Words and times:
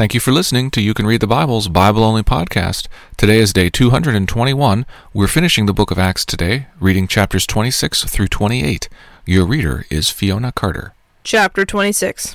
Thank 0.00 0.14
you 0.14 0.20
for 0.20 0.32
listening 0.32 0.70
to 0.70 0.80
You 0.80 0.94
Can 0.94 1.06
Read 1.06 1.20
the 1.20 1.26
Bible's 1.26 1.68
Bible 1.68 2.02
Only 2.02 2.22
podcast. 2.22 2.88
Today 3.18 3.36
is 3.36 3.52
day 3.52 3.68
221. 3.68 4.86
We're 5.12 5.26
finishing 5.26 5.66
the 5.66 5.74
book 5.74 5.90
of 5.90 5.98
Acts 5.98 6.24
today, 6.24 6.68
reading 6.80 7.06
chapters 7.06 7.46
26 7.46 8.04
through 8.04 8.28
28. 8.28 8.88
Your 9.26 9.44
reader 9.44 9.84
is 9.90 10.08
Fiona 10.08 10.52
Carter. 10.52 10.94
Chapter 11.22 11.66
26 11.66 12.34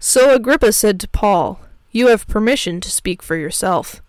So 0.00 0.34
Agrippa 0.34 0.72
said 0.72 0.98
to 1.00 1.08
Paul, 1.08 1.60
You 1.90 2.06
have 2.06 2.26
permission 2.26 2.80
to 2.80 2.90
speak 2.90 3.22
for 3.22 3.36
yourself. 3.36 4.00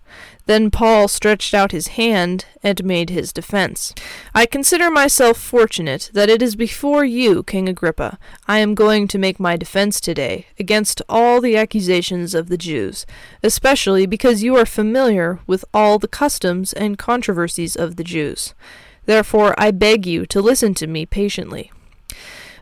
Then 0.45 0.71
Paul 0.71 1.07
stretched 1.07 1.53
out 1.53 1.71
his 1.71 1.87
hand 1.87 2.45
and 2.61 2.83
made 2.83 3.09
his 3.09 3.31
defense. 3.31 3.93
I 4.35 4.45
consider 4.45 4.91
myself 4.91 5.37
fortunate 5.37 6.09
that 6.13 6.29
it 6.29 6.41
is 6.41 6.57
before 6.57 7.05
you, 7.05 7.43
King 7.43 7.69
Agrippa, 7.69 8.19
I 8.45 8.59
am 8.59 8.75
going 8.75 9.07
to 9.07 9.17
make 9.17 9.39
my 9.39 9.55
defense 9.55 10.01
today 10.01 10.47
against 10.59 11.01
all 11.07 11.39
the 11.39 11.55
accusations 11.55 12.35
of 12.35 12.49
the 12.49 12.57
Jews, 12.57 13.05
especially 13.41 14.05
because 14.05 14.43
you 14.43 14.57
are 14.57 14.65
familiar 14.65 15.39
with 15.47 15.63
all 15.73 15.97
the 15.97 16.09
customs 16.09 16.73
and 16.73 16.97
controversies 16.97 17.77
of 17.77 17.95
the 17.95 18.03
Jews. 18.03 18.53
Therefore, 19.05 19.55
I 19.57 19.71
beg 19.71 20.05
you 20.05 20.25
to 20.25 20.41
listen 20.41 20.73
to 20.75 20.87
me 20.87 21.05
patiently. 21.05 21.71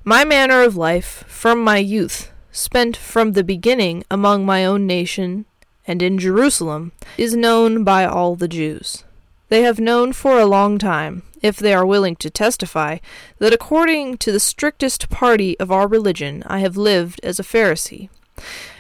My 0.04 0.24
manner 0.24 0.62
of 0.62 0.76
life, 0.76 1.24
from 1.28 1.64
my 1.64 1.78
youth, 1.78 2.32
spent 2.52 2.98
from 2.98 3.32
the 3.32 3.44
beginning 3.44 4.04
among 4.12 4.46
my 4.46 4.66
own 4.66 4.86
nation 4.86 5.46
and 5.88 6.02
in 6.02 6.18
Jerusalem, 6.18 6.92
is 7.18 7.36
known 7.36 7.84
by 7.84 8.06
all 8.06 8.36
the 8.36 8.48
Jews. 8.48 9.04
They 9.50 9.64
have 9.64 9.80
known 9.80 10.14
for 10.14 10.40
a 10.40 10.46
long 10.46 10.78
time, 10.78 11.24
if 11.42 11.58
they 11.58 11.74
are 11.74 11.86
willing 11.86 12.16
to 12.18 12.30
testify, 12.30 13.00
that 13.40 13.54
according 13.54 14.18
to 14.20 14.32
the 14.32 14.40
strictest 14.40 15.10
party 15.10 15.60
of 15.60 15.72
our 15.72 15.88
religion 15.88 16.44
I 16.48 16.60
have 16.60 16.78
lived 16.78 17.20
as 17.24 17.40
a 17.40 17.44
Pharisee. 17.44 18.10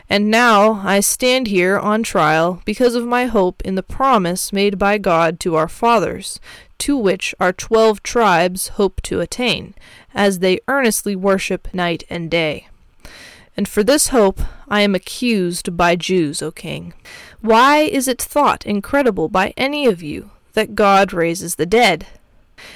And 0.09 0.29
now 0.29 0.81
I 0.83 0.99
stand 0.99 1.47
here 1.47 1.79
on 1.79 2.03
trial 2.03 2.61
because 2.65 2.95
of 2.95 3.05
my 3.05 3.25
hope 3.25 3.61
in 3.63 3.75
the 3.75 3.83
promise 3.83 4.51
made 4.51 4.77
by 4.77 4.97
God 4.97 5.39
to 5.41 5.55
our 5.55 5.69
fathers, 5.69 6.39
to 6.79 6.97
which 6.97 7.33
our 7.39 7.53
twelve 7.53 8.03
tribes 8.03 8.69
hope 8.69 9.01
to 9.03 9.21
attain, 9.21 9.73
as 10.13 10.39
they 10.39 10.59
earnestly 10.67 11.15
worship 11.15 11.73
night 11.73 12.03
and 12.09 12.29
day. 12.29 12.67
And 13.57 13.67
for 13.67 13.83
this 13.83 14.09
hope 14.09 14.39
I 14.67 14.81
am 14.81 14.95
accused 14.95 15.75
by 15.75 15.95
Jews, 15.95 16.41
O 16.41 16.51
king. 16.51 16.93
Why 17.41 17.79
is 17.79 18.07
it 18.07 18.21
thought 18.21 18.65
incredible 18.65 19.27
by 19.27 19.53
any 19.57 19.85
of 19.85 20.01
you 20.01 20.31
that 20.53 20.75
God 20.75 21.13
raises 21.13 21.55
the 21.55 21.65
dead? 21.65 22.07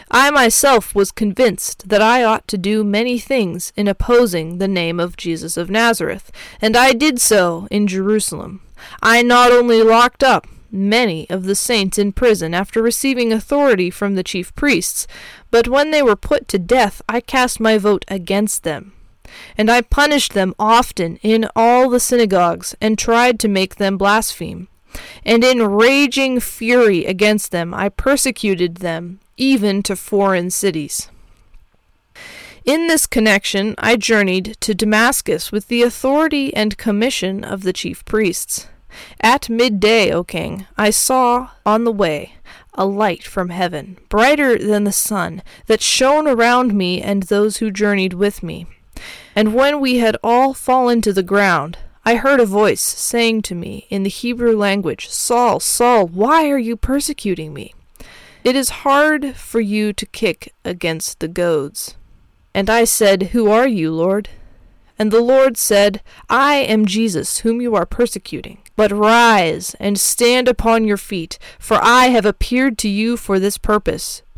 I 0.09 0.31
myself 0.31 0.95
was 0.95 1.11
convinced 1.11 1.89
that 1.89 2.01
I 2.01 2.23
ought 2.23 2.47
to 2.47 2.57
do 2.57 2.83
many 2.83 3.19
things 3.19 3.71
in 3.75 3.87
opposing 3.87 4.57
the 4.57 4.67
name 4.67 4.99
of 4.99 5.17
Jesus 5.17 5.57
of 5.57 5.69
Nazareth, 5.69 6.31
and 6.61 6.75
I 6.75 6.93
did 6.93 7.21
so 7.21 7.67
in 7.69 7.87
Jerusalem. 7.87 8.61
I 9.01 9.21
not 9.21 9.51
only 9.51 9.81
locked 9.83 10.23
up 10.23 10.47
many 10.71 11.29
of 11.29 11.45
the 11.45 11.55
saints 11.55 11.97
in 11.97 12.11
prison 12.11 12.53
after 12.53 12.81
receiving 12.81 13.31
authority 13.31 13.89
from 13.89 14.15
the 14.15 14.23
chief 14.23 14.53
priests, 14.55 15.07
but 15.51 15.67
when 15.67 15.91
they 15.91 16.01
were 16.01 16.15
put 16.15 16.47
to 16.49 16.59
death 16.59 17.01
I 17.07 17.21
cast 17.21 17.59
my 17.59 17.77
vote 17.77 18.03
against 18.07 18.63
them 18.63 18.94
and 19.57 19.69
I 19.69 19.81
punished 19.81 20.33
them 20.33 20.53
often 20.59 21.17
in 21.17 21.47
all 21.55 21.89
the 21.89 21.99
synagogues, 21.99 22.75
and 22.79 22.97
tried 22.97 23.39
to 23.39 23.47
make 23.47 23.75
them 23.75 23.97
blaspheme. 23.97 24.67
And 25.25 25.43
in 25.43 25.61
raging 25.61 26.39
fury 26.39 27.05
against 27.05 27.51
them 27.51 27.73
I 27.73 27.89
persecuted 27.89 28.77
them, 28.77 29.19
even 29.37 29.83
to 29.83 29.95
foreign 29.95 30.49
cities. 30.51 31.09
In 32.63 32.87
this 32.87 33.05
connection 33.05 33.75
I 33.77 33.95
journeyed 33.95 34.57
to 34.61 34.73
Damascus 34.73 35.51
with 35.51 35.67
the 35.67 35.83
authority 35.83 36.53
and 36.55 36.77
commission 36.77 37.43
of 37.43 37.63
the 37.63 37.73
chief 37.73 38.03
priests. 38.05 38.67
At 39.19 39.49
midday, 39.49 40.11
O 40.11 40.23
king, 40.23 40.65
I 40.77 40.89
saw 40.89 41.49
on 41.65 41.83
the 41.83 41.91
way 41.91 42.35
a 42.73 42.85
light 42.85 43.23
from 43.23 43.49
heaven, 43.49 43.97
brighter 44.09 44.57
than 44.57 44.83
the 44.83 44.91
sun, 44.91 45.41
that 45.67 45.81
shone 45.81 46.27
around 46.27 46.73
me 46.73 47.01
and 47.01 47.23
those 47.23 47.57
who 47.57 47.71
journeyed 47.71 48.13
with 48.13 48.43
me. 48.43 48.67
And 49.35 49.53
when 49.53 49.81
we 49.81 49.97
had 49.97 50.17
all 50.23 50.53
fallen 50.53 51.01
to 51.01 51.11
the 51.11 51.21
ground, 51.21 51.77
I 52.05 52.15
heard 52.15 52.39
a 52.39 52.45
voice 52.45 52.81
saying 52.81 53.41
to 53.43 53.55
me 53.55 53.85
in 53.89 54.03
the 54.03 54.09
Hebrew 54.09 54.55
language, 54.55 55.09
Saul, 55.09 55.59
Saul, 55.59 56.07
why 56.07 56.49
are 56.49 56.57
you 56.57 56.77
persecuting 56.77 57.53
me? 57.53 57.73
It 58.43 58.55
is 58.55 58.85
hard 58.85 59.35
for 59.35 59.59
you 59.59 59.91
to 59.91 60.05
kick 60.05 60.53
against 60.63 61.19
the 61.19 61.27
goads. 61.27 61.95
And 62.53 62.69
I 62.69 62.83
said, 62.83 63.31
Who 63.33 63.49
are 63.49 63.67
you, 63.67 63.91
Lord? 63.91 64.29
And 64.97 65.11
the 65.11 65.19
Lord 65.19 65.57
said, 65.57 66.01
I 66.29 66.55
am 66.57 66.85
Jesus, 66.85 67.39
whom 67.39 67.59
you 67.59 67.75
are 67.75 67.85
persecuting. 67.85 68.59
But 68.75 68.91
rise 68.91 69.75
and 69.79 69.99
stand 69.99 70.47
upon 70.47 70.85
your 70.85 70.97
feet, 70.97 71.37
for 71.59 71.79
I 71.81 72.07
have 72.07 72.25
appeared 72.25 72.77
to 72.79 72.87
you 72.87 73.17
for 73.17 73.39
this 73.39 73.57
purpose, 73.57 74.21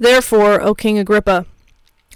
Therefore, 0.00 0.62
O 0.62 0.74
King 0.74 0.98
Agrippa, 0.98 1.44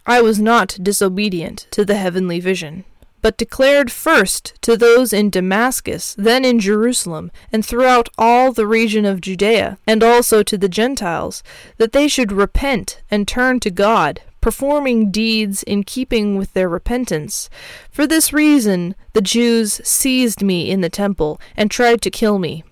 I 0.06 0.22
was 0.22 0.41
not 0.41 0.78
disobedient 0.83 1.67
to 1.71 1.84
the 1.84 1.97
heavenly 1.97 2.41
vision, 2.41 2.84
but 3.21 3.37
declared 3.37 3.93
first 3.93 4.55
to 4.62 4.75
those 4.75 5.12
in 5.12 5.28
Damascus, 5.28 6.15
then 6.17 6.47
in 6.47 6.59
Jerusalem, 6.61 7.31
and 7.53 7.65
throughout 7.65 8.09
all 8.17 8.53
the 8.53 8.67
region 8.67 9.05
of 9.05 9.21
Judea, 9.21 9.77
and 9.87 10.03
also 10.03 10.43
to 10.43 10.56
the 10.56 10.69
Gentiles, 10.69 11.43
that 11.77 11.93
they 11.93 12.09
should 12.09 12.33
repent 12.33 13.03
and 13.11 13.28
turn 13.28 13.61
to 13.61 13.71
God, 13.71 14.23
performing 14.41 15.11
deeds 15.11 15.62
in 15.62 15.84
keeping 15.84 16.39
with 16.39 16.55
their 16.55 16.71
repentance. 16.71 17.50
For 17.91 18.06
this 18.06 18.33
reason 18.33 18.94
the 19.12 19.21
Jews 19.21 19.83
seized 19.84 20.43
me 20.43 20.71
in 20.71 20.81
the 20.81 20.89
temple 20.89 21.39
and 21.55 21.71
tried 21.71 22.00
to 22.00 22.11
kill 22.11 22.39
me. 22.39 22.65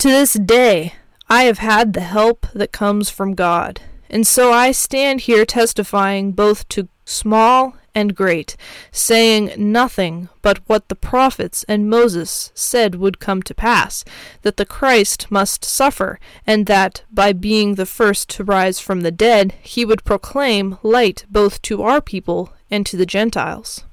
To 0.00 0.08
this 0.08 0.34
day 0.34 0.92
I 1.28 1.44
have 1.44 1.58
had 1.58 1.92
the 1.92 2.00
help 2.00 2.46
that 2.54 2.72
comes 2.72 3.10
from 3.10 3.34
God, 3.34 3.80
and 4.10 4.26
so 4.26 4.52
I 4.52 4.72
stand 4.72 5.22
here 5.22 5.46
testifying 5.46 6.32
both 6.32 6.68
to 6.68 6.88
small 7.04 7.76
and 7.94 8.14
great, 8.14 8.56
saying 8.90 9.52
nothing 9.56 10.28
but 10.42 10.58
what 10.66 10.88
the 10.88 10.96
prophets 10.96 11.64
and 11.68 11.88
Moses 11.88 12.50
said 12.54 12.96
would 12.96 13.20
come 13.20 13.42
to 13.42 13.54
pass, 13.54 14.04
that 14.42 14.56
the 14.56 14.66
Christ 14.66 15.30
must 15.30 15.64
suffer, 15.64 16.18
and 16.46 16.66
that, 16.66 17.04
by 17.10 17.32
being 17.32 17.76
the 17.76 17.86
first 17.86 18.28
to 18.30 18.44
rise 18.44 18.80
from 18.80 19.02
the 19.02 19.12
dead, 19.12 19.54
he 19.62 19.84
would 19.84 20.04
proclaim 20.04 20.76
light 20.82 21.24
both 21.30 21.62
to 21.62 21.82
our 21.82 22.00
people 22.00 22.52
and 22.70 22.84
to 22.86 22.96
the 22.96 23.06
Gentiles. 23.06 23.84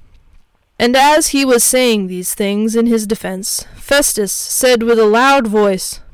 And 0.78 0.96
as 0.96 1.28
he 1.28 1.44
was 1.44 1.62
saying 1.62 2.08
these 2.08 2.34
things 2.34 2.74
in 2.74 2.86
his 2.86 3.06
defense, 3.06 3.64
Festus 3.76 4.32
said 4.32 4.82
with 4.82 4.98
a 4.98 5.06
loud 5.06 5.46
voice, 5.46 6.00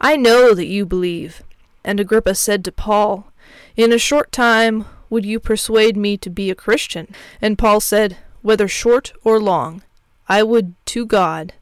I 0.00 0.16
know 0.16 0.54
that 0.54 0.66
you 0.66 0.86
believe. 0.86 1.42
And 1.84 2.00
Agrippa 2.00 2.34
said 2.34 2.64
to 2.64 2.72
Paul, 2.72 3.32
In 3.76 3.92
a 3.92 3.98
short 3.98 4.32
time 4.32 4.86
would 5.10 5.26
you 5.26 5.40
persuade 5.40 5.96
me 5.96 6.16
to 6.18 6.30
be 6.30 6.50
a 6.50 6.54
Christian? 6.54 7.08
And 7.40 7.58
Paul 7.58 7.80
said, 7.80 8.16
Whether 8.42 8.68
short 8.68 9.12
or 9.24 9.40
long, 9.40 9.82
I 10.28 10.42
would 10.42 10.74
to 10.86 11.04
God 11.04 11.54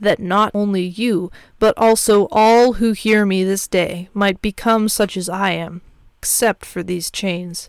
that 0.00 0.18
not 0.18 0.50
only 0.54 0.82
you, 0.82 1.30
but 1.58 1.76
also 1.76 2.28
all 2.30 2.74
who 2.74 2.92
hear 2.92 3.24
me 3.24 3.44
this 3.44 3.68
day 3.68 4.08
might 4.12 4.42
become 4.42 4.88
such 4.88 5.16
as 5.16 5.28
I 5.28 5.50
am, 5.52 5.82
except 6.18 6.64
for 6.64 6.82
these 6.82 7.10
chains. 7.10 7.68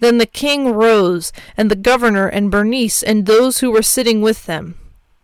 Then 0.00 0.18
the 0.18 0.26
king 0.26 0.72
rose, 0.72 1.32
and 1.56 1.70
the 1.70 1.76
governor 1.76 2.26
and 2.26 2.50
Bernice 2.50 3.02
and 3.02 3.26
those 3.26 3.58
who 3.58 3.70
were 3.70 3.82
sitting 3.82 4.20
with 4.20 4.46
them. 4.46 4.76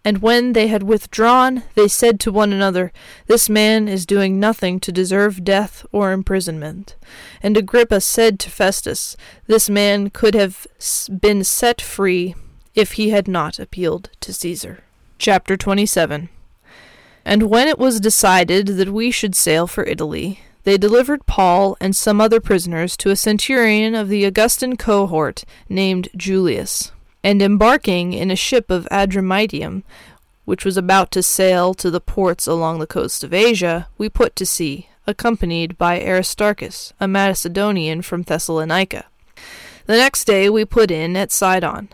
And 0.04 0.22
when 0.22 0.54
they 0.54 0.68
had 0.68 0.82
withdrawn, 0.82 1.64
they 1.74 1.86
said 1.86 2.20
to 2.20 2.32
one 2.32 2.52
another, 2.52 2.90
This 3.26 3.50
man 3.50 3.86
is 3.86 4.06
doing 4.06 4.40
nothing 4.40 4.80
to 4.80 4.92
deserve 4.92 5.44
death 5.44 5.84
or 5.92 6.12
imprisonment. 6.12 6.96
And 7.42 7.56
Agrippa 7.56 8.00
said 8.00 8.38
to 8.40 8.50
Festus, 8.50 9.16
This 9.46 9.68
man 9.68 10.08
could 10.08 10.34
have 10.34 10.66
been 11.20 11.44
set 11.44 11.82
free 11.82 12.34
if 12.74 12.92
he 12.92 13.10
had 13.10 13.28
not 13.28 13.58
appealed 13.58 14.08
to 14.20 14.32
Caesar. 14.32 14.84
Chapter 15.18 15.56
27 15.58 16.30
And 17.26 17.42
when 17.44 17.68
it 17.68 17.78
was 17.78 18.00
decided 18.00 18.68
that 18.68 18.88
we 18.88 19.10
should 19.10 19.34
sail 19.34 19.66
for 19.66 19.84
Italy, 19.84 20.40
they 20.64 20.78
delivered 20.78 21.26
Paul 21.26 21.76
and 21.78 21.94
some 21.94 22.22
other 22.22 22.40
prisoners 22.40 22.96
to 22.98 23.10
a 23.10 23.16
centurion 23.16 23.94
of 23.94 24.08
the 24.08 24.24
Augustan 24.24 24.78
cohort 24.78 25.44
named 25.68 26.08
Julius 26.16 26.92
and 27.22 27.42
embarking 27.42 28.12
in 28.12 28.30
a 28.30 28.36
ship 28.36 28.70
of 28.70 28.88
Adramyttium, 28.90 29.82
which 30.44 30.64
was 30.64 30.76
about 30.76 31.10
to 31.12 31.22
sail 31.22 31.74
to 31.74 31.90
the 31.90 32.00
ports 32.00 32.46
along 32.46 32.78
the 32.78 32.86
coast 32.86 33.22
of 33.22 33.34
Asia, 33.34 33.88
we 33.98 34.08
put 34.08 34.34
to 34.36 34.46
sea, 34.46 34.88
accompanied 35.06 35.76
by 35.78 36.00
Aristarchus, 36.00 36.92
a 36.98 37.06
Macedonian 37.06 38.02
from 38.02 38.22
Thessalonica. 38.22 39.06
The 39.86 39.96
next 39.96 40.24
day 40.24 40.48
we 40.48 40.64
put 40.64 40.90
in 40.90 41.16
at 41.16 41.32
Sidon, 41.32 41.88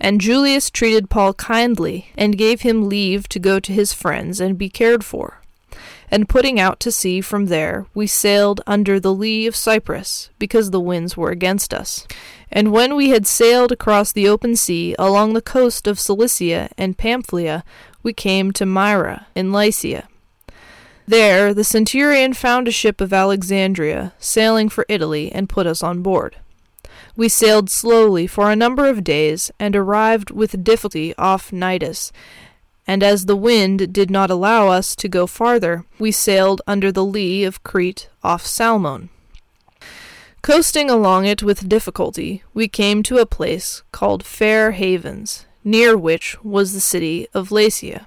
and 0.00 0.20
Julius 0.20 0.70
treated 0.70 1.10
Paul 1.10 1.34
kindly, 1.34 2.08
and 2.16 2.38
gave 2.38 2.62
him 2.62 2.88
leave 2.88 3.28
to 3.28 3.38
go 3.38 3.60
to 3.60 3.72
his 3.72 3.92
friends 3.92 4.40
and 4.40 4.58
be 4.58 4.68
cared 4.68 5.04
for. 5.04 5.40
And 6.14 6.28
putting 6.28 6.60
out 6.60 6.78
to 6.78 6.92
sea 6.92 7.20
from 7.20 7.46
there, 7.46 7.86
we 7.92 8.06
sailed 8.06 8.60
under 8.68 9.00
the 9.00 9.12
lee 9.12 9.48
of 9.48 9.56
Cyprus, 9.56 10.30
because 10.38 10.70
the 10.70 10.78
winds 10.78 11.16
were 11.16 11.32
against 11.32 11.74
us. 11.74 12.06
And 12.52 12.70
when 12.70 12.94
we 12.94 13.08
had 13.08 13.26
sailed 13.26 13.72
across 13.72 14.12
the 14.12 14.28
open 14.28 14.54
sea 14.54 14.94
along 14.96 15.32
the 15.32 15.42
coast 15.42 15.88
of 15.88 15.98
Cilicia 15.98 16.70
and 16.78 16.96
Pamphylia, 16.96 17.64
we 18.04 18.12
came 18.12 18.52
to 18.52 18.64
Myra 18.64 19.26
in 19.34 19.50
Lycia. 19.50 20.06
There 21.04 21.52
the 21.52 21.64
centurion 21.64 22.32
found 22.32 22.68
a 22.68 22.70
ship 22.70 23.00
of 23.00 23.12
Alexandria 23.12 24.12
sailing 24.20 24.68
for 24.68 24.86
Italy 24.88 25.32
and 25.32 25.48
put 25.48 25.66
us 25.66 25.82
on 25.82 26.00
board. 26.00 26.36
We 27.16 27.28
sailed 27.28 27.68
slowly 27.70 28.28
for 28.28 28.52
a 28.52 28.56
number 28.56 28.86
of 28.86 29.02
days 29.02 29.50
and 29.58 29.74
arrived 29.74 30.30
with 30.30 30.62
difficulty 30.62 31.12
off 31.16 31.50
Cnidus. 31.50 32.12
And 32.86 33.02
as 33.02 33.26
the 33.26 33.36
wind 33.36 33.92
did 33.92 34.10
not 34.10 34.30
allow 34.30 34.68
us 34.68 34.94
to 34.96 35.08
go 35.08 35.26
farther, 35.26 35.84
we 35.98 36.12
sailed 36.12 36.60
under 36.66 36.92
the 36.92 37.04
lee 37.04 37.44
of 37.44 37.62
Crete 37.62 38.08
off 38.22 38.44
Salmone. 38.44 39.08
Coasting 40.42 40.90
along 40.90 41.24
it 41.24 41.42
with 41.42 41.68
difficulty, 41.68 42.42
we 42.52 42.68
came 42.68 43.02
to 43.04 43.16
a 43.16 43.26
place 43.26 43.82
called 43.92 44.26
Fair 44.26 44.72
Havens, 44.72 45.46
near 45.64 45.96
which 45.96 46.36
was 46.44 46.74
the 46.74 46.80
city 46.80 47.26
of 47.32 47.48
Lasea. 47.48 48.04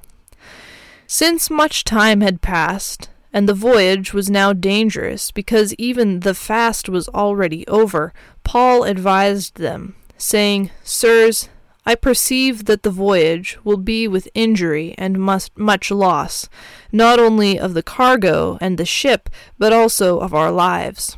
Since 1.07 1.49
much 1.49 1.83
time 1.83 2.21
had 2.21 2.41
passed, 2.41 3.09
and 3.33 3.49
the 3.49 3.53
voyage 3.53 4.13
was 4.13 4.29
now 4.29 4.53
dangerous 4.53 5.31
because 5.31 5.73
even 5.75 6.19
the 6.19 6.33
fast 6.33 6.89
was 6.89 7.07
already 7.09 7.67
over, 7.67 8.13
Paul 8.43 8.83
advised 8.83 9.55
them, 9.55 9.95
saying, 10.17 10.69
Sirs, 10.83 11.49
I 11.87 11.95
perceive 11.95 12.65
that 12.65 12.83
the 12.83 12.91
voyage 12.91 13.57
will 13.63 13.77
be 13.77 14.09
with 14.09 14.27
injury 14.33 14.93
and 14.97 15.17
must, 15.17 15.57
much 15.57 15.89
loss, 15.89 16.49
not 16.91 17.17
only 17.17 17.57
of 17.57 17.73
the 17.73 17.81
cargo 17.81 18.57
and 18.59 18.77
the 18.77 18.83
ship, 18.83 19.29
but 19.57 19.71
also 19.71 20.19
of 20.19 20.33
our 20.33 20.51
lives. 20.51 21.15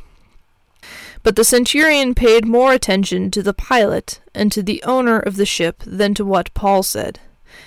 But 1.23 1.35
the 1.35 1.43
centurion 1.43 2.13
paid 2.13 2.45
more 2.45 2.71
attention 2.71 3.31
to 3.31 3.41
the 3.41 3.51
pilot 3.51 4.21
and 4.35 4.51
to 4.51 4.61
the 4.61 4.83
owner 4.83 5.17
of 5.17 5.37
the 5.37 5.45
ship 5.45 5.81
than 5.87 6.13
to 6.13 6.23
what 6.23 6.53
Paul 6.53 6.83
said. 6.83 7.19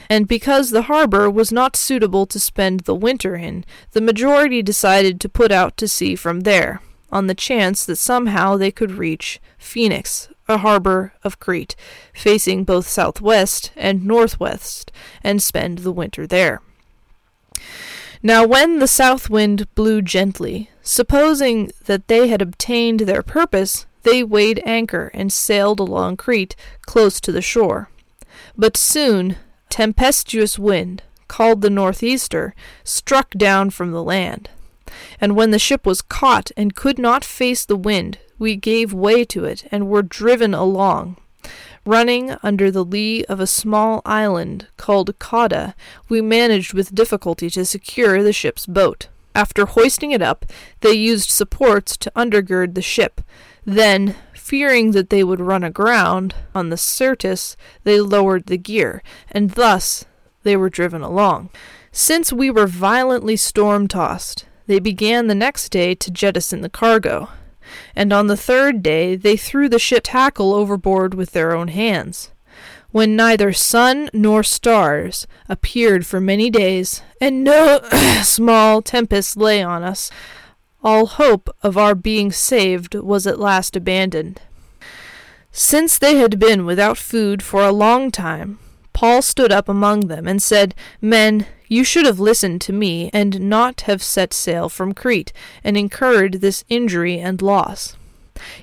And 0.08 0.28
because 0.28 0.70
the 0.70 0.82
harbor 0.82 1.28
was 1.28 1.50
not 1.50 1.74
suitable 1.74 2.26
to 2.26 2.38
spend 2.38 2.80
the 2.80 2.94
winter 2.94 3.34
in, 3.34 3.64
the 3.90 4.00
majority 4.00 4.62
decided 4.62 5.20
to 5.20 5.28
put 5.28 5.50
out 5.50 5.76
to 5.78 5.88
sea 5.88 6.14
from 6.14 6.42
there, 6.42 6.80
on 7.10 7.26
the 7.26 7.34
chance 7.34 7.84
that 7.84 7.96
somehow 7.96 8.56
they 8.56 8.70
could 8.70 8.92
reach 8.92 9.40
Phoenix, 9.58 10.28
a 10.48 10.58
harbor 10.58 11.12
of 11.22 11.38
Crete, 11.40 11.76
facing 12.12 12.64
both 12.64 12.86
southwest 12.86 13.72
and 13.76 14.04
northwest, 14.04 14.92
and 15.22 15.42
spend 15.42 15.78
the 15.78 15.92
winter 15.92 16.26
there. 16.26 16.60
Now, 18.22 18.46
when 18.46 18.78
the 18.78 18.86
south 18.86 19.28
wind 19.28 19.72
blew 19.74 20.00
gently, 20.00 20.70
supposing 20.82 21.72
that 21.86 22.08
they 22.08 22.28
had 22.28 22.40
obtained 22.40 23.00
their 23.00 23.22
purpose, 23.22 23.86
they 24.02 24.22
weighed 24.22 24.62
anchor 24.64 25.10
and 25.14 25.32
sailed 25.32 25.80
along 25.80 26.16
Crete, 26.16 26.56
close 26.86 27.20
to 27.20 27.32
the 27.32 27.42
shore. 27.42 27.88
But 28.56 28.76
soon 28.76 29.36
tempestuous 29.72 30.58
wind, 30.58 31.02
called 31.28 31.62
the 31.62 31.70
northeaster, 31.70 32.54
struck 32.84 33.30
down 33.30 33.70
from 33.70 33.90
the 33.90 34.02
land. 34.02 34.50
And 35.18 35.34
when 35.34 35.50
the 35.50 35.58
ship 35.58 35.86
was 35.86 36.02
caught 36.02 36.50
and 36.58 36.76
could 36.76 36.98
not 36.98 37.24
face 37.24 37.64
the 37.64 37.76
wind, 37.76 38.18
we 38.42 38.56
gave 38.56 38.92
way 38.92 39.24
to 39.24 39.44
it 39.44 39.64
and 39.70 39.88
were 39.88 40.02
driven 40.02 40.52
along, 40.52 41.16
Running 41.84 42.36
under 42.44 42.70
the 42.70 42.84
lee 42.84 43.24
of 43.24 43.40
a 43.40 43.46
small 43.46 44.02
island 44.04 44.68
called 44.76 45.18
Cauda, 45.18 45.74
we 46.08 46.20
managed 46.20 46.74
with 46.74 46.94
difficulty 46.94 47.50
to 47.50 47.64
secure 47.64 48.22
the 48.22 48.32
ship's 48.32 48.66
boat. 48.66 49.08
After 49.34 49.66
hoisting 49.66 50.12
it 50.12 50.22
up, 50.22 50.46
they 50.80 50.92
used 50.92 51.30
supports 51.30 51.96
to 51.96 52.12
undergird 52.14 52.74
the 52.74 52.82
ship. 52.82 53.20
Then, 53.64 54.14
fearing 54.32 54.92
that 54.92 55.10
they 55.10 55.24
would 55.24 55.40
run 55.40 55.64
aground 55.64 56.36
on 56.54 56.68
the 56.68 56.76
Syrtis, 56.76 57.56
they 57.82 58.00
lowered 58.00 58.46
the 58.46 58.58
gear, 58.58 59.02
and 59.32 59.50
thus 59.50 60.04
they 60.44 60.56
were 60.56 60.70
driven 60.70 61.02
along. 61.02 61.50
Since 61.90 62.32
we 62.32 62.48
were 62.48 62.68
violently 62.68 63.36
storm 63.36 63.88
tossed, 63.88 64.46
they 64.68 64.78
began 64.78 65.26
the 65.26 65.34
next 65.34 65.70
day 65.70 65.96
to 65.96 66.10
jettison 66.12 66.60
the 66.60 66.68
cargo 66.68 67.28
and 67.94 68.12
on 68.12 68.26
the 68.26 68.36
third 68.36 68.82
day 68.82 69.16
they 69.16 69.36
threw 69.36 69.68
the 69.68 69.78
ship 69.78 70.02
tackle 70.04 70.54
overboard 70.54 71.14
with 71.14 71.32
their 71.32 71.54
own 71.54 71.68
hands. 71.68 72.30
When 72.90 73.16
neither 73.16 73.52
sun 73.52 74.10
nor 74.12 74.42
stars 74.42 75.26
appeared 75.48 76.06
for 76.06 76.20
many 76.20 76.50
days, 76.50 77.02
and 77.20 77.42
no 77.42 77.80
small 78.22 78.82
tempest 78.82 79.36
lay 79.36 79.62
on 79.62 79.82
us, 79.82 80.10
all 80.84 81.06
hope 81.06 81.48
of 81.62 81.78
our 81.78 81.94
being 81.94 82.30
saved 82.32 82.94
was 82.94 83.26
at 83.26 83.38
last 83.38 83.76
abandoned. 83.76 84.40
Since 85.52 85.98
they 85.98 86.16
had 86.16 86.38
been 86.38 86.66
without 86.66 86.98
food 86.98 87.42
for 87.42 87.62
a 87.62 87.72
long 87.72 88.10
time, 88.10 88.58
Paul 88.92 89.22
stood 89.22 89.52
up 89.52 89.68
among 89.68 90.08
them 90.08 90.26
and 90.26 90.42
said, 90.42 90.74
Men, 91.00 91.46
you 91.72 91.84
should 91.84 92.04
have 92.04 92.20
listened 92.20 92.60
to 92.60 92.72
me, 92.72 93.08
and 93.14 93.40
not 93.40 93.80
have 93.82 94.02
set 94.02 94.34
sail 94.34 94.68
from 94.68 94.92
Crete, 94.92 95.32
and 95.64 95.74
incurred 95.74 96.34
this 96.34 96.64
injury 96.68 97.18
and 97.18 97.40
loss. 97.40 97.96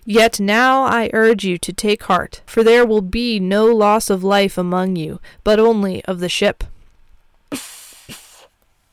Yet 0.06 0.40
now 0.40 0.84
I 0.84 1.10
urge 1.12 1.44
you 1.44 1.58
to 1.58 1.74
take 1.74 2.04
heart, 2.04 2.42
for 2.46 2.64
there 2.64 2.86
will 2.86 3.02
be 3.02 3.40
no 3.40 3.66
loss 3.66 4.12
of 4.12 4.24
life 4.24 4.60
among 4.60 4.96
you, 4.96 5.20
but 5.44 5.60
only 5.60 6.06
of 6.06 6.20
the 6.20 6.30
ship. 6.30 6.64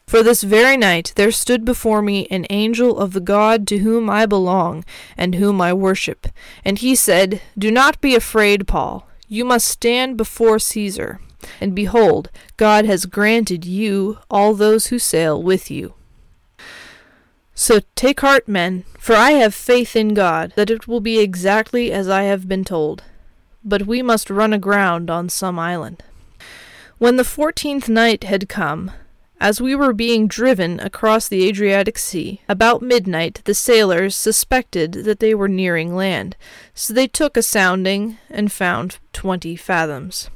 For 0.07 0.23
this 0.23 0.43
very 0.45 0.77
night 0.77 1.13
there 1.17 1.33
stood 1.33 1.65
before 1.65 2.01
me 2.01 2.27
an 2.31 2.47
angel 2.49 2.99
of 2.99 3.13
the 3.13 3.21
God 3.21 3.67
to 3.67 3.79
whom 3.79 4.09
I 4.09 4.25
belong, 4.25 4.85
and 5.19 5.35
whom 5.35 5.61
I 5.61 5.75
worship. 5.75 6.29
And 6.65 6.79
he 6.79 6.95
said, 6.95 7.43
Do 7.59 7.71
not 7.71 8.01
be 8.01 8.15
afraid, 8.15 8.67
Paul. 8.67 9.07
You 9.29 9.45
must 9.45 9.67
stand 9.69 10.17
before 10.17 10.59
Caesar. 10.59 11.21
And 11.61 11.75
behold, 11.75 12.31
God 12.57 12.85
has 12.85 13.07
granted 13.07 13.65
you 13.65 14.19
all 14.31 14.55
those 14.55 14.89
who 14.89 14.99
sail 14.99 15.43
with 15.43 15.71
you. 15.71 15.95
So 17.55 17.81
take 17.95 18.21
heart, 18.21 18.47
men, 18.47 18.85
for 18.99 19.15
I 19.15 19.31
have 19.31 19.55
faith 19.55 19.97
in 19.97 20.13
God 20.15 20.53
that 20.57 20.71
it 20.71 20.87
will 20.87 21.01
be 21.01 21.19
exactly 21.19 21.91
as 21.91 22.09
I 22.09 22.25
have 22.25 22.49
been 22.49 22.65
told. 22.65 23.03
But 23.65 23.87
we 23.87 24.03
must 24.03 24.31
run 24.31 24.53
aground 24.53 25.11
on 25.11 25.29
some 25.29 25.59
island. 25.59 26.03
When 26.99 27.17
the 27.17 27.25
fourteenth 27.25 27.89
night 27.89 28.25
had 28.25 28.49
come, 28.49 28.91
as 29.39 29.61
we 29.61 29.75
were 29.75 29.93
being 29.93 30.29
driven 30.29 30.81
across 30.81 31.29
the 31.29 31.47
Adriatic 31.47 31.99
Sea, 31.99 32.41
about 32.49 32.81
midnight 32.81 33.43
the 33.45 33.55
sailors 33.55 34.17
suspected 34.17 34.93
that 35.05 35.21
they 35.21 35.35
were 35.35 35.49
nearing 35.49 35.95
land, 35.95 36.37
so 36.75 36.95
they 36.95 37.07
took 37.07 37.37
a 37.37 37.43
sounding 37.43 38.17
and 38.31 38.51
found 38.51 38.99
twenty 39.13 39.57
fathoms. 39.57 40.31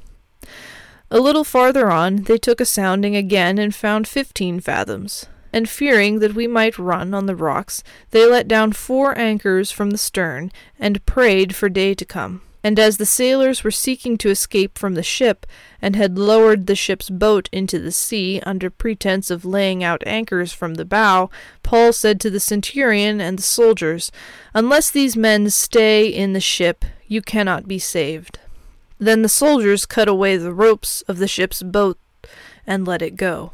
A 1.13 1.19
little 1.19 1.43
farther 1.43 1.91
on, 1.91 2.23
they 2.25 2.39
took 2.39 2.61
a 2.61 2.65
sounding 2.65 3.17
again 3.17 3.59
and 3.59 3.75
found 3.75 4.07
fifteen 4.07 4.61
fathoms. 4.61 5.27
And 5.53 5.69
fearing 5.69 6.21
that 6.21 6.35
we 6.35 6.47
might 6.47 6.79
run 6.79 7.13
on 7.15 7.27
the 7.27 7.35
rocks, 7.35 7.83
they 8.13 8.25
let 8.25 8.47
down 8.47 8.73
four 8.73 9.19
anchors 9.19 9.73
from 9.73 9.91
the 9.91 9.99
stern, 9.99 10.53
and 10.79 11.05
prayed 11.07 11.57
for 11.57 11.69
day 11.69 11.95
to 11.95 12.05
come. 12.05 12.43
And 12.63 12.79
as 12.79 12.99
the 12.99 13.07
sailors 13.07 13.65
were 13.65 13.73
seeking 13.73 14.19
to 14.19 14.31
escape 14.31 14.79
from 14.79 14.95
the 14.95 15.03
ship, 15.03 15.47
and 15.83 15.97
had 15.97 16.17
lowered 16.17 16.69
the 16.69 16.77
ship's 16.77 17.11
boat 17.11 17.49
into 17.51 17.81
the 17.81 17.91
sea 17.91 18.41
under 18.47 18.71
pretence 18.71 19.33
of 19.33 19.45
laying 19.45 19.83
out 19.83 20.05
anchors 20.07 20.53
from 20.53 20.75
the 20.75 20.85
bow, 20.85 21.29
Paul 21.65 21.93
said 21.93 22.21
to 22.21 22.31
the 22.31 22.39
centurion 22.39 23.21
and 23.21 23.37
the 23.37 23.43
soldiers, 23.43 24.13
Unless 24.55 24.93
these 24.93 25.17
men 25.17 25.51
stay 25.51 26.07
in 26.07 26.35
the 26.35 26.41
ship, 26.41 26.85
you 27.09 27.21
cannot 27.21 27.67
be 27.67 27.81
saved. 27.81 28.39
Then 29.01 29.23
the 29.23 29.29
soldiers 29.31 29.87
cut 29.87 30.09
away 30.09 30.37
the 30.37 30.53
ropes 30.53 31.01
of 31.09 31.19
the 31.19 31.27
ship's 31.27 31.63
boat, 31.63 31.99
and 32.67 32.87
let 32.87 33.01
it 33.01 33.17
go. 33.17 33.53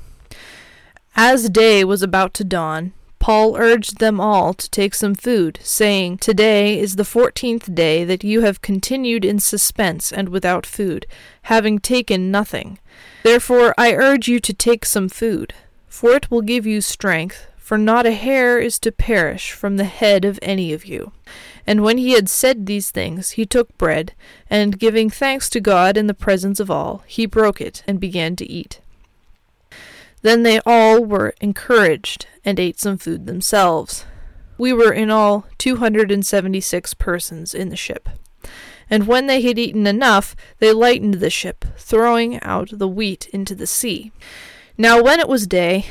As 1.15 1.49
day 1.49 1.85
was 1.85 2.03
about 2.03 2.35
to 2.35 2.45
dawn, 2.45 2.93
Paul 3.21 3.57
urged 3.57 3.99
them 3.99 4.21
all 4.21 4.55
to 4.55 4.71
take 4.71 4.95
some 4.95 5.15
food, 5.15 5.59
saying, 5.63 6.19
Today 6.19 6.79
is 6.79 6.97
the 6.97 7.05
fourteenth 7.05 7.75
day 7.75 8.05
that 8.05 8.25
you 8.25 8.43
have 8.43 8.61
continued 8.61 9.25
in 9.25 9.39
suspense 9.39 10.13
and 10.13 10.29
without 10.29 10.67
food, 10.67 11.07
having 11.43 11.79
taken 11.79 12.31
nothing. 12.31 12.79
Therefore 13.23 13.73
I 13.79 13.95
urge 13.95 14.29
you 14.29 14.41
to 14.41 14.53
take 14.53 14.85
some 14.85 15.09
food, 15.09 15.55
for 15.89 16.11
it 16.11 16.31
will 16.31 16.43
give 16.43 16.67
you 16.67 16.81
strength, 16.81 17.47
for 17.67 17.77
not 17.77 18.07
a 18.07 18.13
hair 18.13 18.61
is 18.61 18.79
to 18.79 18.93
perish 18.93 19.51
from 19.51 19.77
the 19.77 19.83
head 19.83 20.25
of 20.25 20.39
any 20.41 20.73
of 20.73 20.85
you. 20.85 21.11
And 21.67 21.83
when 21.83 21.99
he 21.99 22.13
had 22.13 22.29
said 22.29 22.65
these 22.65 22.93
things, 22.93 23.31
he 23.33 23.45
took 23.45 23.77
bread, 23.77 24.15
and 24.49 24.79
giving 24.79 25.11
thanks 25.11 25.51
to 25.51 25.59
God 25.59 25.97
in 25.97 26.07
the 26.07 26.15
presence 26.15 26.61
of 26.61 26.71
all, 26.71 27.03
he 27.09 27.27
broke 27.27 27.61
it 27.61 27.83
and 27.85 27.99
began 27.99 28.37
to 28.37 28.49
eat. 28.49 28.79
Then 30.23 30.45
they 30.45 30.61
all 30.65 31.05
were 31.05 31.35
encouraged 31.41 32.29
and 32.45 32.61
ate 32.61 32.79
some 32.79 32.99
food 32.99 33.27
themselves. 33.27 34.05
We 34.57 34.73
were 34.73 34.93
in 34.93 35.11
all 35.11 35.45
276 35.59 36.95
persons 36.95 37.53
in 37.53 37.71
the 37.71 37.77
ship. 37.77 38.09
And 38.89 39.09
when 39.09 39.27
they 39.27 39.41
had 39.43 39.59
eaten 39.59 39.89
enough, 39.89 40.37
they 40.61 40.73
lightened 40.73 41.15
the 41.15 41.31
ship, 41.31 41.65
throwing 41.77 42.41
out 42.43 42.69
the 42.71 42.87
wheat 42.87 43.29
into 43.33 43.57
the 43.57 43.67
sea. 43.67 44.13
Now, 44.79 45.03
when 45.03 45.19
it 45.19 45.29
was 45.29 45.49
day, 45.49 45.87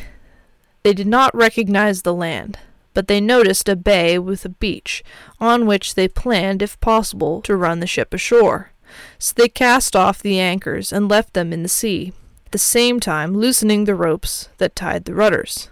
they 0.86 0.94
did 0.94 1.08
not 1.08 1.36
recognize 1.36 2.04
the 2.04 2.14
land, 2.14 2.60
but 2.94 3.08
they 3.08 3.20
noticed 3.20 3.68
a 3.68 3.76
bay 3.76 4.20
with 4.20 4.46
a 4.46 4.50
beach, 4.50 5.04
on 5.40 5.66
which 5.66 5.96
they 5.96 6.08
planned, 6.08 6.62
if 6.62 6.80
possible, 6.80 7.42
to 7.42 7.56
run 7.56 7.80
the 7.80 7.88
ship 7.88 8.14
ashore. 8.14 8.72
So 9.18 9.34
they 9.36 9.50
cast 9.50 9.96
off 9.96 10.22
the 10.22 10.40
anchors 10.40 10.94
and 10.94 11.10
left 11.10 11.34
them 11.34 11.52
in 11.52 11.64
the 11.64 11.70
sea, 11.70 12.14
at 12.46 12.52
the 12.52 12.60
same 12.60 13.00
time 13.00 13.34
loosening 13.34 13.86
the 13.86 13.96
ropes 13.96 14.50
that 14.60 14.76
tied 14.76 15.06
the 15.06 15.16
rudders. 15.16 15.72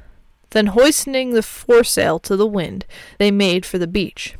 Then, 0.49 0.65
hoisting 0.65 1.33
the 1.33 1.43
foresail 1.43 2.17
to 2.17 2.35
the 2.35 2.47
wind, 2.47 2.87
they 3.19 3.29
made 3.29 3.67
for 3.67 3.77
the 3.77 3.85
beach. 3.85 4.33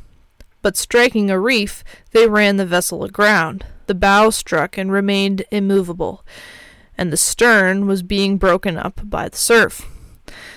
But 0.60 0.76
striking 0.76 1.30
a 1.30 1.38
reef, 1.38 1.84
they 2.10 2.26
ran 2.26 2.56
the 2.56 2.66
vessel 2.66 3.04
aground. 3.04 3.64
The 3.86 3.94
bow 3.94 4.30
struck 4.30 4.76
and 4.76 4.90
remained 4.90 5.44
immovable, 5.52 6.24
and 6.98 7.12
the 7.12 7.16
stern 7.16 7.86
was 7.86 8.02
being 8.02 8.38
broken 8.38 8.76
up 8.76 9.00
by 9.04 9.28
the 9.28 9.36
surf. 9.36 9.88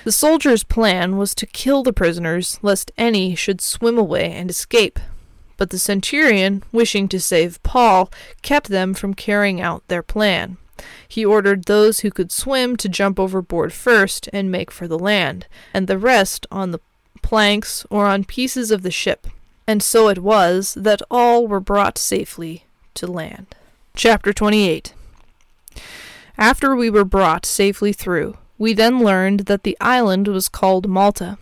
The 0.07 0.13
soldiers' 0.13 0.63
plan 0.63 1.17
was 1.17 1.35
to 1.35 1.45
kill 1.45 1.83
the 1.83 1.91
prisoners, 1.91 2.59
lest 2.61 2.93
any 2.97 3.35
should 3.35 3.59
swim 3.59 3.97
away 3.97 4.31
and 4.31 4.49
escape. 4.49 5.01
But 5.57 5.69
the 5.69 5.77
centurion, 5.77 6.63
wishing 6.71 7.09
to 7.09 7.19
save 7.19 7.61
Paul, 7.61 8.09
kept 8.41 8.69
them 8.69 8.93
from 8.93 9.13
carrying 9.13 9.59
out 9.59 9.85
their 9.89 10.01
plan. 10.01 10.55
He 11.05 11.25
ordered 11.25 11.65
those 11.65 11.99
who 11.99 12.09
could 12.09 12.31
swim 12.31 12.77
to 12.77 12.87
jump 12.87 13.19
overboard 13.19 13.73
first 13.73 14.29
and 14.31 14.49
make 14.49 14.71
for 14.71 14.87
the 14.87 14.97
land, 14.97 15.45
and 15.73 15.87
the 15.87 15.97
rest 15.97 16.47
on 16.49 16.71
the 16.71 16.79
planks 17.21 17.85
or 17.89 18.05
on 18.05 18.23
pieces 18.23 18.71
of 18.71 18.83
the 18.83 18.91
ship. 18.91 19.27
And 19.67 19.83
so 19.83 20.07
it 20.07 20.19
was 20.19 20.73
that 20.75 21.01
all 21.11 21.47
were 21.47 21.59
brought 21.59 21.97
safely 21.97 22.63
to 22.93 23.07
land. 23.07 23.55
Chapter 23.93 24.31
28 24.31 24.93
After 26.37 26.77
we 26.77 26.89
were 26.89 27.03
brought 27.03 27.45
safely 27.45 27.91
through, 27.91 28.37
we 28.57 28.73
then 28.73 29.03
learned 29.03 29.41
that 29.41 29.63
the 29.63 29.77
island 29.79 30.27
was 30.27 30.49
called 30.49 30.87
Malta. 30.87 31.37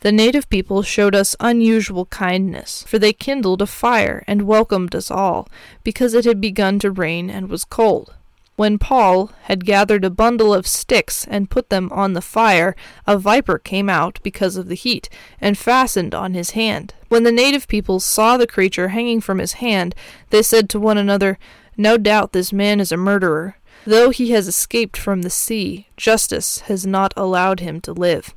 The 0.00 0.12
native 0.12 0.48
people 0.50 0.82
showed 0.82 1.14
us 1.14 1.36
unusual 1.38 2.06
kindness, 2.06 2.84
for 2.88 2.98
they 2.98 3.12
kindled 3.12 3.62
a 3.62 3.66
fire 3.66 4.24
and 4.26 4.42
welcomed 4.42 4.94
us 4.94 5.10
all, 5.10 5.48
because 5.84 6.14
it 6.14 6.24
had 6.24 6.40
begun 6.40 6.78
to 6.80 6.90
rain 6.90 7.30
and 7.30 7.48
was 7.48 7.64
cold. 7.64 8.14
When 8.56 8.78
Paul 8.78 9.30
had 9.44 9.64
gathered 9.64 10.04
a 10.04 10.10
bundle 10.10 10.52
of 10.52 10.66
sticks 10.66 11.26
and 11.26 11.50
put 11.50 11.70
them 11.70 11.90
on 11.90 12.12
the 12.12 12.20
fire, 12.20 12.76
a 13.06 13.16
viper 13.16 13.58
came 13.58 13.88
out 13.88 14.18
because 14.22 14.56
of 14.56 14.68
the 14.68 14.74
heat, 14.74 15.08
and 15.40 15.56
fastened 15.56 16.14
on 16.14 16.34
his 16.34 16.50
hand. 16.50 16.94
When 17.08 17.22
the 17.22 17.32
native 17.32 17.66
people 17.66 17.98
saw 17.98 18.36
the 18.36 18.46
creature 18.46 18.88
hanging 18.88 19.20
from 19.20 19.38
his 19.38 19.54
hand, 19.54 19.94
they 20.30 20.42
said 20.42 20.68
to 20.70 20.80
one 20.80 20.98
another, 20.98 21.38
No 21.76 21.96
doubt 21.96 22.32
this 22.32 22.52
man 22.52 22.78
is 22.78 22.92
a 22.92 22.96
murderer. 22.96 23.56
Though 23.84 24.10
he 24.10 24.30
has 24.30 24.46
escaped 24.46 24.96
from 24.96 25.22
the 25.22 25.30
sea, 25.30 25.88
justice 25.96 26.60
has 26.62 26.86
not 26.86 27.12
allowed 27.16 27.60
him 27.60 27.80
to 27.82 27.92
live. 27.92 28.34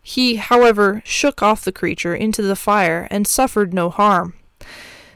He, 0.00 0.36
however, 0.36 1.02
shook 1.04 1.42
off 1.42 1.64
the 1.64 1.72
creature 1.72 2.14
into 2.14 2.42
the 2.42 2.54
fire 2.54 3.08
and 3.10 3.26
suffered 3.26 3.74
no 3.74 3.90
harm. 3.90 4.34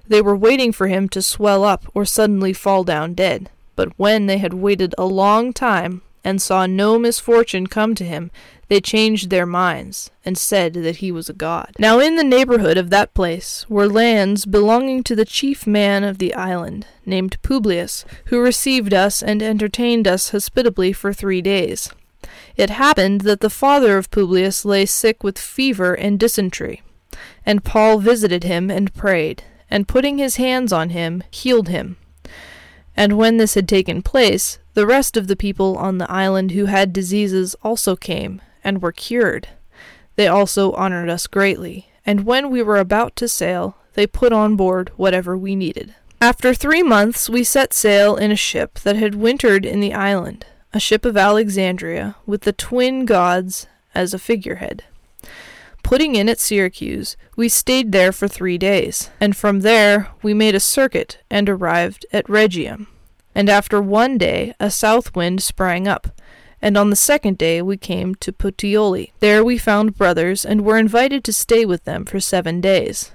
They 0.09 0.21
were 0.21 0.37
waiting 0.37 0.73
for 0.73 0.89
him 0.89 1.09
to 1.11 1.23
swell 1.23 1.63
up 1.63 1.87
or 1.95 2.05
suddenly 2.05 2.53
fall 2.53 2.83
down 2.83 3.15
dead. 3.15 3.49
But 3.77 3.93
when 3.97 4.27
they 4.27 4.39
had 4.39 4.55
waited 4.55 4.95
a 4.99 5.05
long 5.05 5.53
time 5.53 6.03
and 6.25 6.41
saw 6.41 6.67
no 6.67 6.99
misfortune 6.99 7.67
come 7.67 7.95
to 7.95 8.05
him, 8.05 8.31
they 8.69 8.81
changed 8.81 9.31
their 9.31 9.47
minds 9.47 10.11
and 10.25 10.39
said 10.39 10.75
that 10.75 10.97
he 10.97 11.11
was 11.11 11.29
a 11.29 11.33
god. 11.35 11.73
Now 11.79 11.99
in 11.99 12.15
the 12.15 12.23
neighborhood 12.25 12.79
of 12.79 12.91
that 12.91 13.15
place 13.15 13.69
were 13.69 13.89
lands 13.89 14.47
belonging 14.47 15.03
to 15.05 15.17
the 15.17 15.25
chief 15.25 15.67
man 15.67 16.05
of 16.05 16.19
the 16.19 16.33
island, 16.35 16.87
named 17.05 17.37
Publius, 17.43 18.05
who 18.27 18.41
received 18.41 18.95
us 18.95 19.23
and 19.23 19.43
entertained 19.43 20.07
us 20.07 20.31
hospitably 20.31 20.93
for 20.93 21.13
three 21.13 21.43
days. 21.43 21.91
It 22.57 22.71
happened 22.71 23.23
that 23.23 23.41
the 23.41 23.51
father 23.51 23.97
of 23.99 24.11
Publius 24.11 24.65
lay 24.65 24.87
sick 24.87 25.25
with 25.25 25.39
fever 25.39 25.95
and 25.95 26.21
dysentery, 26.21 26.83
and 27.45 27.65
Paul 27.65 27.99
visited 27.99 28.45
him 28.45 28.71
and 28.71 28.95
prayed, 28.95 29.43
and 29.69 29.89
putting 29.89 30.19
his 30.19 30.37
hands 30.37 30.73
on 30.73 30.91
him, 30.91 31.25
healed 31.31 31.69
him. 31.69 31.97
And 32.97 33.17
when 33.17 33.39
this 33.39 33.55
had 33.55 33.69
taken 33.69 34.03
place, 34.03 34.59
the 34.81 34.87
rest 34.87 35.15
of 35.15 35.27
the 35.27 35.37
people 35.37 35.77
on 35.77 35.99
the 35.99 36.11
island 36.11 36.53
who 36.53 36.65
had 36.65 36.91
diseases 36.91 37.55
also 37.63 37.95
came, 37.95 38.41
and 38.65 38.81
were 38.81 38.93
cured. 38.93 39.47
They 40.17 40.27
also 40.27 40.73
honored 40.73 41.11
us 41.11 41.27
greatly, 41.27 41.91
and 42.07 42.25
when 42.25 42.49
we 42.49 42.63
were 42.63 42.79
about 42.79 43.15
to 43.17 43.29
sail, 43.29 43.77
they 43.93 44.07
put 44.07 44.33
on 44.33 44.57
board 44.57 44.91
whatever 44.97 45.37
we 45.37 45.55
needed. 45.55 45.95
After 46.19 46.55
three 46.55 46.83
months, 46.83 47.29
we 47.29 47.45
set 47.45 47.75
sail 47.75 48.17
in 48.17 48.31
a 48.31 48.37
ship 48.37 48.79
that 48.79 48.97
had 48.97 49.17
wintered 49.17 49.67
in 49.67 49.81
the 49.81 49.93
island, 49.93 50.47
a 50.73 50.81
ship 50.81 51.05
of 51.05 51.15
Alexandria, 51.15 52.17
with 52.25 52.45
the 52.45 52.55
twin 52.55 53.05
gods 53.05 53.67
as 53.95 54.15
a 54.15 54.19
figurehead. 54.19 54.85
Putting 55.83 56.15
in 56.15 56.27
at 56.27 56.41
Syracuse, 56.41 57.19
we 57.37 57.51
stayed 57.51 57.93
there 57.93 58.13
for 58.13 58.29
three 58.29 58.57
days, 58.57 59.11
and 59.21 59.37
from 59.37 59.61
there 59.61 60.09
we 60.23 60.33
made 60.33 60.55
a 60.55 60.59
circuit 60.59 61.19
and 61.29 61.51
arrived 61.51 62.07
at 62.15 62.25
Rhegium. 62.31 62.87
And 63.35 63.49
after 63.49 63.81
one 63.81 64.19
day 64.19 64.55
a 64.59 64.71
south 64.71 65.15
wind 65.15 65.43
sprang 65.43 65.87
up, 65.87 66.09
and 66.63 66.77
on 66.77 66.91
the 66.91 66.97
second 66.97 67.39
day 67.39 67.63
we 67.63 67.77
came 67.77 68.15
to 68.17 68.33
Puteoli. 68.33 69.13
There 69.21 69.45
we 69.45 69.57
found 69.57 69.97
brothers, 69.97 70.45
and 70.45 70.65
were 70.65 70.79
invited 70.79 71.25
to 71.25 71.33
stay 71.33 71.65
with 71.65 71.85
them 71.85 72.05
for 72.05 72.21
seven 72.21 72.61
days. 72.61 73.13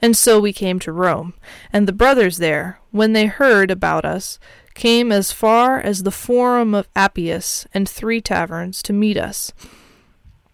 And 0.00 0.16
so 0.16 0.40
we 0.40 0.52
came 0.52 0.80
to 0.80 0.92
Rome, 0.92 1.34
and 1.72 1.86
the 1.86 1.92
brothers 1.92 2.38
there, 2.38 2.80
when 2.90 3.12
they 3.12 3.26
heard 3.26 3.70
about 3.70 4.04
us, 4.04 4.40
came 4.74 5.12
as 5.12 5.30
far 5.30 5.78
as 5.78 6.02
the 6.02 6.10
Forum 6.10 6.74
of 6.74 6.88
Appius 6.96 7.66
and 7.72 7.88
three 7.88 8.20
taverns 8.20 8.82
to 8.82 8.92
meet 8.92 9.16
us. 9.16 9.52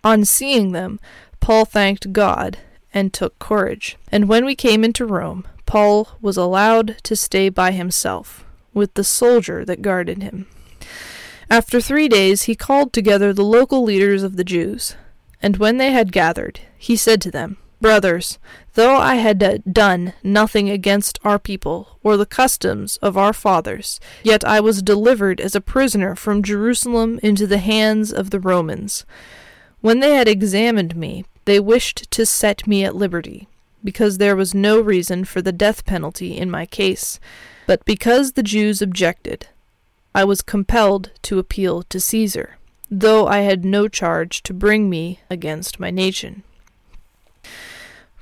On 0.05 0.25
seeing 0.25 0.73
them, 0.73 1.01
Paul 1.41 1.65
thanked 1.65 2.13
God 2.13 2.59
and 2.93 3.13
took 3.13 3.39
courage. 3.39 3.97
And 4.13 4.29
when 4.29 4.45
we 4.45 4.55
came 4.55 4.85
into 4.85 5.07
Rome, 5.07 5.47
Paul 5.67 6.09
was 6.21 6.37
allowed 6.37 6.97
to 7.05 7.17
stay 7.17 7.49
by 7.49 7.71
himself 7.71 8.45
with 8.79 8.95
the 8.95 9.05
soldier 9.05 9.65
that 9.67 9.83
guarded 9.83 10.23
him. 10.23 10.47
After 11.51 11.81
three 11.81 12.09
days, 12.09 12.45
he 12.45 12.55
called 12.55 12.93
together 12.93 13.33
the 13.33 13.45
local 13.45 13.83
leaders 13.83 14.23
of 14.23 14.37
the 14.37 14.45
Jews. 14.45 14.97
And 15.43 15.59
when 15.59 15.77
they 15.77 15.93
had 15.93 16.13
gathered, 16.13 16.61
he 16.79 16.97
said 16.97 17.21
to 17.23 17.31
them, 17.31 17.59
Brothers, 17.81 18.39
though 18.75 18.97
I 18.97 19.17
had 19.17 19.63
done 19.73 20.13
nothing 20.25 20.69
against 20.69 21.21
our 21.23 21.39
people 21.39 21.99
or 22.03 22.17
the 22.17 22.27
customs 22.27 22.97
of 22.99 23.17
our 23.17 23.33
fathers, 23.33 24.01
yet 24.25 24.45
I 24.45 24.59
was 24.59 24.83
delivered 24.83 25.41
as 25.41 25.55
a 25.55 25.61
prisoner 25.61 26.17
from 26.17 26.43
Jerusalem 26.43 27.21
into 27.23 27.47
the 27.47 27.59
hands 27.59 28.13
of 28.13 28.31
the 28.31 28.41
Romans. 28.41 29.07
When 29.81 30.01
they 30.01 30.17
had 30.17 30.27
examined 30.27 30.97
me, 30.97 31.25
they 31.45 31.61
wished 31.61 32.11
to 32.11 32.27
set 32.27 32.67
me 32.67 32.85
at 32.85 32.97
liberty, 32.97 33.47
because 33.85 34.19
there 34.19 34.35
was 34.35 34.55
no 34.55 34.81
reason 34.81 35.25
for 35.25 35.41
the 35.41 35.53
death 35.53 35.87
penalty 35.87 36.37
in 36.37 36.51
my 36.51 36.67
case. 36.67 37.21
But 37.69 37.85
because 37.85 38.33
the 38.33 38.43
Jews 38.43 38.81
objected, 38.81 39.49
I 40.15 40.25
was 40.25 40.41
compelled 40.41 41.11
to 41.21 41.39
appeal 41.39 41.83
to 41.83 42.01
Caesar, 42.01 42.57
though 42.91 43.27
I 43.27 43.41
had 43.41 43.63
no 43.63 43.89
charge 43.89 44.43
to 44.45 44.55
bring 44.55 44.89
me 44.89 45.21
against 45.29 45.79
my 45.79 45.91
nation. 45.91 46.45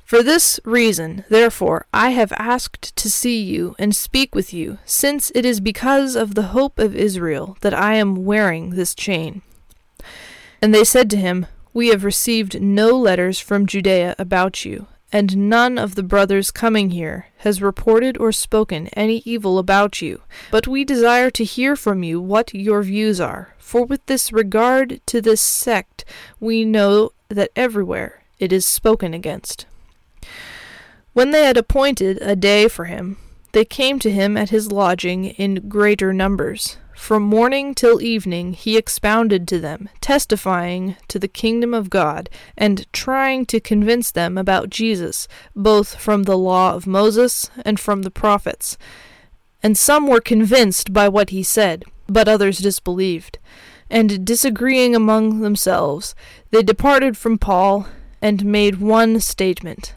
For 0.05 0.21
this 0.25 0.59
reason, 0.65 1.25
therefore, 1.29 1.87
I 1.95 2.11
have 2.11 2.33
asked 2.33 2.97
to 2.97 3.09
see 3.09 3.41
you 3.41 3.77
and 3.79 3.95
speak 3.95 4.35
with 4.35 4.53
you, 4.53 4.79
since 4.85 5.31
it 5.33 5.45
is 5.45 5.61
because 5.61 6.17
of 6.17 6.35
the 6.35 6.51
hope 6.51 6.81
of 6.81 6.97
Israel 6.97 7.57
that 7.61 7.73
I 7.73 7.95
am 7.95 8.25
wearing 8.25 8.71
this 8.71 8.97
chain. 8.97 9.43
And 10.61 10.75
they 10.75 10.83
said 10.83 11.09
to 11.11 11.17
him, 11.17 11.47
We 11.73 11.91
have 11.91 12.03
received 12.03 12.61
no 12.61 12.99
letters 12.99 13.39
from 13.39 13.67
Judea 13.67 14.17
about 14.19 14.65
you, 14.65 14.89
and 15.13 15.37
none 15.49 15.79
of 15.79 15.95
the 15.95 16.03
brothers 16.03 16.51
coming 16.51 16.91
here 16.91 17.27
has 17.39 17.63
reported 17.63 18.19
or 18.19 18.33
spoken 18.33 18.89
any 18.89 19.23
evil 19.25 19.59
about 19.59 20.03
you. 20.03 20.23
But 20.51 20.67
we 20.67 20.85
desire 20.85 21.31
to 21.31 21.45
hear 21.45 21.77
from 21.77 22.03
you 22.03 22.21
what 22.21 22.53
your 22.55 22.83
views 22.83 23.21
are, 23.21 23.55
for 23.59 23.85
with 23.85 24.05
this 24.07 24.33
regard 24.33 25.01
to 25.07 25.21
this 25.21 25.41
sect, 25.41 26.05
we 26.41 26.65
know 26.65 27.13
that 27.29 27.51
everywhere 27.55 28.25
it 28.39 28.53
is 28.53 28.67
spoken 28.67 29.15
against. 29.15 29.67
When 31.13 31.31
they 31.31 31.45
had 31.45 31.57
appointed 31.57 32.19
a 32.21 32.37
day 32.37 32.69
for 32.69 32.85
him, 32.85 33.17
they 33.53 33.65
came 33.65 33.99
to 34.01 34.11
him 34.11 34.37
at 34.37 34.51
his 34.51 34.71
lodging 34.71 35.25
in 35.25 35.69
greater 35.69 36.13
numbers. 36.13 36.77
From 36.97 37.23
morning 37.23 37.75
till 37.75 38.03
evening 38.03 38.55
he 38.55 38.77
expounded 38.77 39.47
to 39.49 39.61
them, 39.61 39.89
testifying 40.01 40.97
to 41.07 41.21
the 41.21 41.29
kingdom 41.29 41.73
of 41.73 41.89
God, 41.91 42.29
and 42.57 42.91
trying 42.93 43.47
to 43.47 43.61
convince 43.61 44.11
them 44.11 44.37
about 44.37 44.71
Jesus, 44.71 45.29
both 45.55 45.95
from 45.95 46.25
the 46.25 46.39
law 46.39 46.75
of 46.75 46.87
Moses 46.87 47.49
and 47.65 47.79
from 47.79 48.03
the 48.03 48.11
prophets. 48.11 48.77
And 49.63 49.79
some 49.79 50.09
were 50.09 50.21
convinced 50.21 50.93
by 50.93 51.09
what 51.09 51.31
he 51.31 51.45
said, 51.45 51.85
but 52.09 52.27
others 52.27 52.59
disbelieved. 52.59 53.39
And 53.89 54.25
disagreeing 54.25 54.97
among 54.97 55.43
themselves, 55.43 56.17
they 56.51 56.63
departed 56.63 57.17
from 57.17 57.39
Paul 57.39 57.87
and 58.21 58.45
made 58.45 58.81
one 58.81 59.21
statement. 59.21 59.95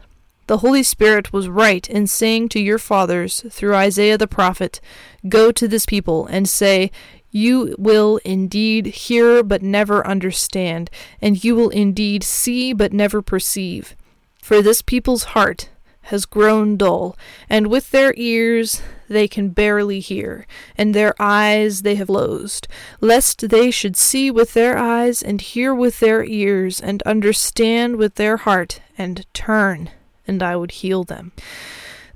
The 0.50 0.66
Holy 0.66 0.82
Spirit 0.82 1.32
was 1.32 1.48
right 1.48 1.88
in 1.88 2.08
saying 2.08 2.48
to 2.48 2.60
your 2.60 2.78
fathers 2.78 3.44
through 3.50 3.76
Isaiah 3.76 4.18
the 4.18 4.26
prophet, 4.26 4.80
Go 5.28 5.52
to 5.52 5.68
this 5.68 5.86
people 5.86 6.26
and 6.26 6.48
say, 6.48 6.90
You 7.30 7.76
will 7.78 8.18
indeed 8.24 8.86
hear 8.86 9.44
but 9.44 9.62
never 9.62 10.04
understand, 10.04 10.90
and 11.22 11.44
you 11.44 11.54
will 11.54 11.68
indeed 11.68 12.24
see 12.24 12.72
but 12.72 12.92
never 12.92 13.22
perceive. 13.22 13.94
For 14.42 14.60
this 14.60 14.82
people's 14.82 15.38
heart 15.38 15.68
has 16.10 16.26
grown 16.26 16.76
dull, 16.76 17.16
and 17.48 17.68
with 17.68 17.92
their 17.92 18.12
ears 18.16 18.82
they 19.08 19.28
can 19.28 19.50
barely 19.50 20.00
hear, 20.00 20.48
and 20.76 20.96
their 20.96 21.14
eyes 21.22 21.82
they 21.82 21.94
have 21.94 22.08
closed, 22.08 22.66
lest 23.00 23.50
they 23.50 23.70
should 23.70 23.96
see 23.96 24.32
with 24.32 24.54
their 24.54 24.76
eyes, 24.76 25.22
and 25.22 25.40
hear 25.40 25.72
with 25.72 26.00
their 26.00 26.24
ears, 26.24 26.80
and 26.80 27.04
understand 27.04 27.98
with 27.98 28.16
their 28.16 28.38
heart, 28.38 28.80
and 28.98 29.24
turn 29.32 29.90
and 30.30 30.42
I 30.42 30.56
would 30.56 30.70
heal 30.70 31.04
them. 31.04 31.32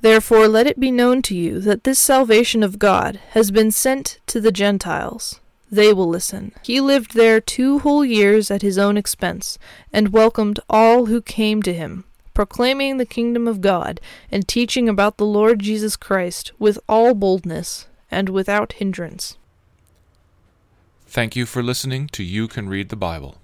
Therefore, 0.01 0.49
let 0.49 0.67
it 0.67 0.79
be 0.79 0.91
known 0.91 1.21
to 1.23 1.35
you 1.35 1.61
that 1.61 1.85
this 1.85 1.99
salvation 1.99 2.63
of 2.63 2.79
God 2.79 3.19
has 3.31 3.51
been 3.51 3.71
sent 3.71 4.21
to 4.29 4.41
the 4.41 4.53
Gentiles. 4.53 5.41
They 5.71 5.93
will 5.93 6.09
listen. 6.09 6.53
He 6.63 6.81
lived 6.81 7.15
there 7.15 7.41
two 7.41 7.81
whole 7.81 8.05
years 8.05 8.51
at 8.51 8.63
his 8.63 8.79
own 8.79 8.97
expense, 8.97 9.59
and 9.93 10.13
welcomed 10.13 10.61
all 10.71 11.07
who 11.07 11.21
came 11.21 11.63
to 11.63 11.75
him, 11.75 12.05
proclaiming 12.33 12.99
the 12.99 13.07
kingdom 13.07 13.49
of 13.49 13.61
God, 13.61 14.01
and 14.31 14.47
teaching 14.47 14.89
about 14.89 15.17
the 15.17 15.27
Lord 15.27 15.59
Jesus 15.59 15.97
Christ 15.97 16.53
with 16.59 16.79
all 16.89 17.15
boldness 17.15 17.89
and 18.11 18.29
without 18.29 18.75
hindrance. 18.75 19.37
Thank 21.07 21.35
you 21.35 21.47
for 21.47 21.63
listening 21.63 22.09
to 22.09 22.23
You 22.23 22.47
Can 22.47 22.69
Read 22.69 22.91
the 22.91 22.97
Bible. 22.97 23.39